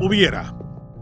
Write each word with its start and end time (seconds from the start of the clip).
hubiera. 0.00 0.54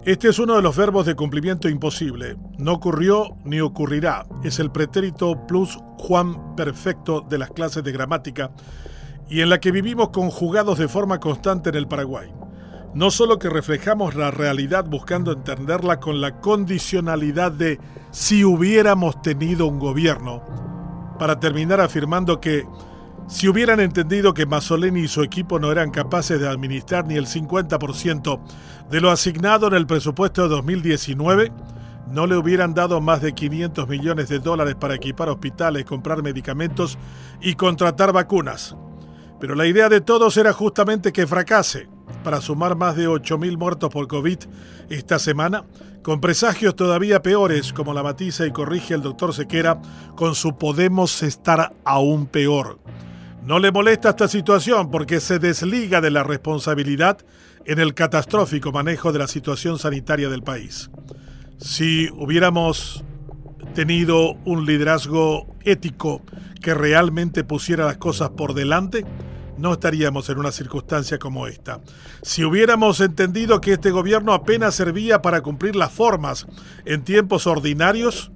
Este 0.05 0.29
es 0.29 0.39
uno 0.39 0.57
de 0.57 0.63
los 0.63 0.77
verbos 0.77 1.07
de 1.07 1.15
cumplimiento 1.15 1.69
imposible. 1.69 2.37
No 2.59 2.73
ocurrió 2.73 3.37
ni 3.45 3.61
ocurrirá. 3.61 4.27
Es 4.43 4.59
el 4.59 4.71
pretérito 4.73 5.47
plus 5.47 5.79
Juan 5.99 6.57
perfecto 6.57 7.21
de 7.21 7.39
las 7.39 7.51
clases 7.51 7.85
de 7.85 7.93
gramática 7.93 8.51
y 9.29 9.41
en 9.41 9.49
la 9.49 9.61
que 9.61 9.71
vivimos 9.71 10.11
conjugados 10.11 10.79
de 10.79 10.89
forma 10.89 11.21
constante 11.21 11.71
en 11.71 11.77
el 11.77 11.89
Paraguay. 11.89 12.33
No 12.95 13.11
solo 13.11 13.39
que 13.39 13.49
reflejamos 13.49 14.15
la 14.15 14.31
realidad 14.31 14.85
buscando 14.85 15.33
entenderla 15.33 16.01
con 16.01 16.21
la 16.21 16.41
condicionalidad 16.41 17.53
de 17.53 17.81
si 18.11 18.45
hubiéramos 18.45 19.23
tenido 19.23 19.67
un 19.67 19.79
gobierno, 19.79 20.43
para 21.19 21.41
terminar 21.41 21.81
afirmando 21.81 22.41
que 22.41 22.67
si 23.29 23.49
hubieran 23.49 23.81
entendido 23.81 24.35
que 24.35 24.47
Mazzoleni 24.47 25.01
y 25.01 25.09
su 25.09 25.23
equipo 25.23 25.59
no 25.59 25.73
eran 25.73 25.91
capaces 25.91 26.41
de 26.41 26.49
administrar 26.49 27.07
ni 27.07 27.15
el 27.15 27.27
50% 27.27 28.41
de 28.91 29.01
lo 29.01 29.11
asignado 29.11 29.69
en 29.69 29.75
el 29.75 29.87
presupuesto 29.87 30.43
de 30.43 30.49
2019, 30.49 31.53
no 32.11 32.27
le 32.27 32.37
hubieran 32.37 32.75
dado 32.75 33.01
más 33.01 33.23
de 33.23 33.33
500 33.33 33.89
millones 33.89 34.29
de 34.29 34.39
dólares 34.39 34.75
para 34.75 34.95
equipar 34.95 35.29
hospitales, 35.31 35.85
comprar 35.85 36.23
medicamentos 36.23 36.99
y 37.41 37.55
contratar 37.55 38.13
vacunas. 38.13 38.77
Pero 39.41 39.55
la 39.55 39.67
idea 39.67 39.89
de 39.89 40.01
todos 40.01 40.37
era 40.37 40.53
justamente 40.53 41.13
que 41.13 41.27
fracase, 41.27 41.89
para 42.23 42.41
sumar 42.41 42.77
más 42.77 42.97
de 42.97 43.09
8.000 43.09 43.57
muertos 43.57 43.91
por 43.91 44.07
COVID 44.09 44.39
esta 44.89 45.19
semana, 45.19 45.65
con 46.03 46.21
presagios 46.21 46.77
todavía 46.77 47.23
peores, 47.23 47.73
como 47.73 47.95
la 47.95 48.03
matiza 48.03 48.47
y 48.47 48.53
corrige 48.53 48.95
el 48.95 49.03
doctor 49.03 49.33
Sequera, 49.33 49.81
con 50.17 50.35
su 50.35 50.57
podemos 50.57 51.23
estar 51.23 51.73
aún 51.85 52.27
peor. 52.27 52.79
No 53.45 53.59
le 53.59 53.73
molesta 53.73 54.11
esta 54.11 54.29
situación 54.29 54.89
porque 54.93 55.19
se 55.19 55.41
desliga 55.41 56.01
de 56.01 56.13
la 56.13 56.23
responsabilidad 56.23 57.19
en 57.65 57.81
el 57.81 57.93
catastrófico 57.93 58.71
manejo 58.71 59.11
de 59.13 59.19
la 59.19 59.27
situación 59.27 59.81
sanitaria 59.81 60.29
del 60.29 60.45
país. 60.45 60.91
Si 61.59 62.09
hubiéramos 62.13 63.03
tenido 63.75 64.35
un 64.45 64.65
liderazgo 64.65 65.57
ético 65.65 66.23
que 66.61 66.73
realmente 66.73 67.43
pusiera 67.43 67.85
las 67.85 67.97
cosas 67.97 68.31
por 68.31 68.55
delante, 68.55 69.05
no 69.59 69.73
estaríamos 69.73 70.29
en 70.29 70.39
una 70.39 70.53
circunstancia 70.53 71.19
como 71.19 71.49
esta. 71.49 71.81
Si 72.23 72.45
hubiéramos 72.45 73.01
entendido 73.01 73.61
que 73.61 73.73
este 73.73 73.91
gobierno 73.91 74.35
apenas 74.35 74.77
servía 74.77 75.21
para 75.21 75.41
cumplir 75.41 75.75
las 75.75 75.91
formas 75.91 76.47
en 76.85 77.03
tiempos 77.03 77.49
ordinarios, 77.49 78.31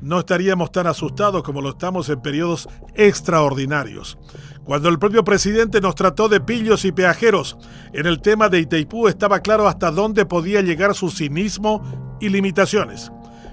no 0.00 0.20
estaríamos 0.20 0.72
tan 0.72 0.86
asustados 0.86 1.42
como 1.42 1.60
lo 1.60 1.70
estamos 1.70 2.08
en 2.08 2.20
periodos 2.20 2.68
extraordinarios. 2.94 4.18
Cuando 4.64 4.88
el 4.88 4.98
propio 4.98 5.24
presidente 5.24 5.80
nos 5.80 5.94
trató 5.94 6.28
de 6.28 6.40
pillos 6.40 6.84
y 6.84 6.92
peajeros, 6.92 7.56
en 7.92 8.06
el 8.06 8.20
tema 8.20 8.48
de 8.48 8.60
Itaipú 8.60 9.08
estaba 9.08 9.40
claro 9.40 9.66
hasta 9.66 9.90
dónde 9.90 10.26
podía 10.26 10.60
llegar 10.60 10.94
su 10.94 11.10
cinismo 11.10 12.16
y 12.20 12.28
limitaciones. 12.28 13.10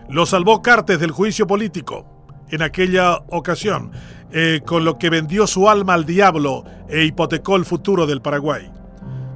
Lo 0.09 0.25
salvó 0.25 0.61
Cartes 0.61 0.99
del 0.99 1.11
juicio 1.11 1.47
político 1.47 2.05
en 2.49 2.61
aquella 2.61 3.17
ocasión, 3.29 3.91
eh, 4.31 4.61
con 4.65 4.85
lo 4.85 4.97
que 4.97 5.09
vendió 5.09 5.47
su 5.47 5.69
alma 5.69 5.93
al 5.93 6.05
diablo 6.05 6.63
e 6.89 7.05
hipotecó 7.05 7.55
el 7.55 7.65
futuro 7.65 8.05
del 8.05 8.21
Paraguay. 8.21 8.69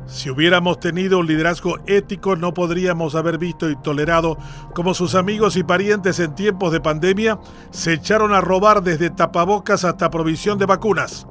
Si 0.10 0.32
hubiéramos 0.32 0.80
tenido 0.80 1.20
un 1.20 1.28
liderazgo 1.28 1.78
ético, 1.86 2.36
no 2.36 2.52
podríamos 2.52 3.14
haber 3.14 3.38
visto 3.38 3.70
y 3.70 3.76
tolerado 3.76 4.40
como 4.74 4.96
sus 4.96 5.14
amigos 5.14 5.56
y 5.56 5.64
parientes 5.64 6.20
en 6.20 6.34
tiempos 6.34 6.72
de 6.72 6.82
pandemia 6.82 7.40
se 7.70 7.94
echaron 7.94 8.34
a 8.34 8.42
robar 8.42 8.82
desde 8.82 9.12
tapabocas 9.12 9.86
hasta 9.86 10.10
provisión 10.10 10.58
de 10.58 10.66
vacunas. 10.66 11.28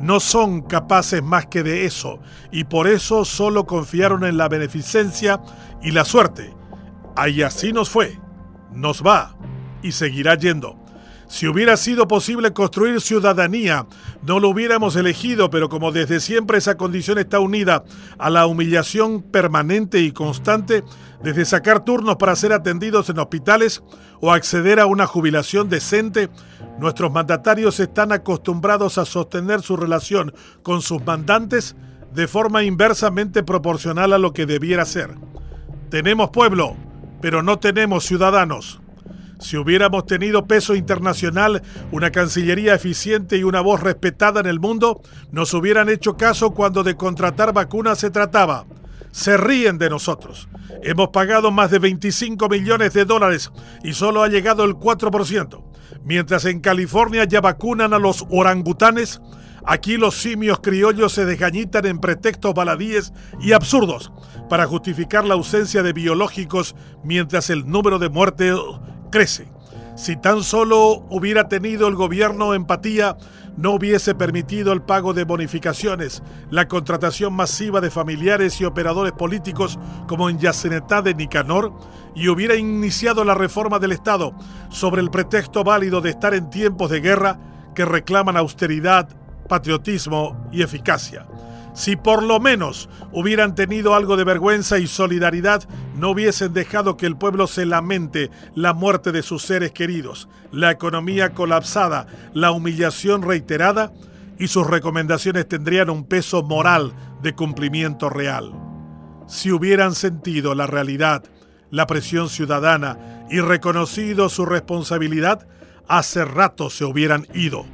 No 0.00 0.18
son 0.18 0.62
capaces 0.62 1.22
más 1.22 1.46
que 1.46 1.62
de 1.62 1.84
eso 1.84 2.18
y 2.50 2.64
por 2.64 2.88
eso 2.88 3.24
solo 3.24 3.64
confiaron 3.64 4.24
en 4.24 4.36
la 4.36 4.48
beneficencia 4.48 5.40
y 5.80 5.92
la 5.92 6.04
suerte. 6.04 6.52
Ahí 7.14 7.42
así 7.42 7.72
nos 7.72 7.88
fue, 7.88 8.18
nos 8.72 9.06
va 9.06 9.36
y 9.82 9.92
seguirá 9.92 10.34
yendo. 10.34 10.85
Si 11.28 11.48
hubiera 11.48 11.76
sido 11.76 12.06
posible 12.06 12.52
construir 12.52 13.00
ciudadanía, 13.00 13.86
no 14.22 14.38
lo 14.38 14.48
hubiéramos 14.48 14.94
elegido, 14.94 15.50
pero 15.50 15.68
como 15.68 15.90
desde 15.90 16.20
siempre 16.20 16.58
esa 16.58 16.76
condición 16.76 17.18
está 17.18 17.40
unida 17.40 17.84
a 18.16 18.30
la 18.30 18.46
humillación 18.46 19.22
permanente 19.22 20.00
y 20.00 20.12
constante, 20.12 20.84
desde 21.24 21.44
sacar 21.44 21.84
turnos 21.84 22.16
para 22.16 22.36
ser 22.36 22.52
atendidos 22.52 23.10
en 23.10 23.18
hospitales 23.18 23.82
o 24.20 24.30
acceder 24.30 24.78
a 24.78 24.86
una 24.86 25.06
jubilación 25.06 25.68
decente, 25.68 26.30
nuestros 26.78 27.10
mandatarios 27.10 27.80
están 27.80 28.12
acostumbrados 28.12 28.96
a 28.96 29.04
sostener 29.04 29.62
su 29.62 29.76
relación 29.76 30.32
con 30.62 30.80
sus 30.80 31.04
mandantes 31.04 31.74
de 32.14 32.28
forma 32.28 32.62
inversamente 32.62 33.42
proporcional 33.42 34.12
a 34.12 34.18
lo 34.18 34.32
que 34.32 34.46
debiera 34.46 34.84
ser. 34.84 35.14
Tenemos 35.90 36.30
pueblo, 36.30 36.76
pero 37.20 37.42
no 37.42 37.58
tenemos 37.58 38.04
ciudadanos. 38.04 38.80
Si 39.38 39.56
hubiéramos 39.56 40.06
tenido 40.06 40.46
peso 40.46 40.74
internacional, 40.74 41.62
una 41.92 42.10
Cancillería 42.10 42.74
eficiente 42.74 43.36
y 43.36 43.44
una 43.44 43.60
voz 43.60 43.82
respetada 43.82 44.40
en 44.40 44.46
el 44.46 44.60
mundo, 44.60 45.02
nos 45.30 45.52
hubieran 45.52 45.88
hecho 45.88 46.16
caso 46.16 46.52
cuando 46.52 46.82
de 46.82 46.96
contratar 46.96 47.52
vacunas 47.52 47.98
se 47.98 48.10
trataba. 48.10 48.64
Se 49.10 49.36
ríen 49.36 49.78
de 49.78 49.90
nosotros. 49.90 50.48
Hemos 50.82 51.08
pagado 51.08 51.50
más 51.50 51.70
de 51.70 51.78
25 51.78 52.48
millones 52.48 52.92
de 52.92 53.04
dólares 53.04 53.50
y 53.82 53.92
solo 53.92 54.22
ha 54.22 54.28
llegado 54.28 54.64
el 54.64 54.74
4%. 54.74 55.64
Mientras 56.04 56.44
en 56.44 56.60
California 56.60 57.24
ya 57.24 57.40
vacunan 57.40 57.92
a 57.92 57.98
los 57.98 58.24
orangutanes, 58.30 59.20
aquí 59.64 59.96
los 59.96 60.16
simios 60.16 60.60
criollos 60.60 61.12
se 61.12 61.24
desgañitan 61.24 61.86
en 61.86 61.98
pretextos 61.98 62.54
baladíes 62.54 63.12
y 63.40 63.52
absurdos 63.52 64.12
para 64.48 64.66
justificar 64.66 65.24
la 65.24 65.34
ausencia 65.34 65.82
de 65.82 65.92
biológicos 65.92 66.74
mientras 67.02 67.50
el 67.50 67.66
número 67.66 67.98
de 67.98 68.08
muertes 68.08 68.54
crece. 69.16 69.48
Si 69.94 70.14
tan 70.16 70.42
solo 70.42 71.06
hubiera 71.08 71.48
tenido 71.48 71.88
el 71.88 71.94
gobierno 71.94 72.52
empatía, 72.52 73.16
no 73.56 73.72
hubiese 73.72 74.14
permitido 74.14 74.74
el 74.74 74.82
pago 74.82 75.14
de 75.14 75.24
bonificaciones, 75.24 76.22
la 76.50 76.68
contratación 76.68 77.32
masiva 77.32 77.80
de 77.80 77.90
familiares 77.90 78.60
y 78.60 78.66
operadores 78.66 79.12
políticos 79.12 79.78
como 80.06 80.28
en 80.28 80.38
Yacenetá 80.38 81.00
de 81.00 81.14
Nicanor 81.14 81.72
y 82.14 82.28
hubiera 82.28 82.56
iniciado 82.56 83.24
la 83.24 83.34
reforma 83.34 83.78
del 83.78 83.92
Estado 83.92 84.34
sobre 84.68 85.00
el 85.00 85.10
pretexto 85.10 85.64
válido 85.64 86.02
de 86.02 86.10
estar 86.10 86.34
en 86.34 86.50
tiempos 86.50 86.90
de 86.90 87.00
guerra 87.00 87.38
que 87.74 87.86
reclaman 87.86 88.36
austeridad, 88.36 89.08
patriotismo 89.48 90.46
y 90.52 90.60
eficacia. 90.60 91.26
Si 91.76 91.94
por 91.94 92.22
lo 92.22 92.40
menos 92.40 92.88
hubieran 93.12 93.54
tenido 93.54 93.94
algo 93.94 94.16
de 94.16 94.24
vergüenza 94.24 94.78
y 94.78 94.86
solidaridad, 94.86 95.68
no 95.94 96.08
hubiesen 96.08 96.54
dejado 96.54 96.96
que 96.96 97.04
el 97.04 97.18
pueblo 97.18 97.46
se 97.46 97.66
lamente 97.66 98.30
la 98.54 98.72
muerte 98.72 99.12
de 99.12 99.22
sus 99.22 99.42
seres 99.42 99.72
queridos, 99.72 100.26
la 100.52 100.70
economía 100.70 101.34
colapsada, 101.34 102.06
la 102.32 102.50
humillación 102.50 103.20
reiterada, 103.20 103.92
y 104.38 104.48
sus 104.48 104.66
recomendaciones 104.66 105.48
tendrían 105.48 105.90
un 105.90 106.04
peso 106.04 106.42
moral 106.42 106.94
de 107.22 107.34
cumplimiento 107.34 108.08
real. 108.08 108.52
Si 109.26 109.52
hubieran 109.52 109.94
sentido 109.94 110.54
la 110.54 110.66
realidad, 110.66 111.24
la 111.70 111.86
presión 111.86 112.30
ciudadana 112.30 113.26
y 113.30 113.40
reconocido 113.40 114.30
su 114.30 114.46
responsabilidad, 114.46 115.46
hace 115.88 116.24
rato 116.24 116.70
se 116.70 116.86
hubieran 116.86 117.26
ido. 117.34 117.66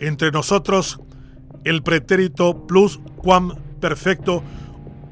Entre 0.00 0.32
nosotros, 0.32 0.98
el 1.64 1.82
pretérito 1.82 2.66
plus 2.66 3.00
quam 3.22 3.54
perfecto 3.80 4.42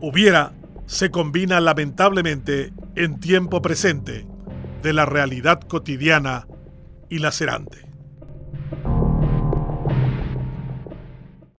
hubiera 0.01 0.53
se 0.87 1.11
combina 1.11 1.61
lamentablemente 1.61 2.73
en 2.95 3.21
tiempo 3.21 3.61
presente 3.61 4.27
de 4.83 4.93
la 4.93 5.05
realidad 5.05 5.61
cotidiana 5.61 6.47
y 7.11 7.19
lacerante. 7.19 7.88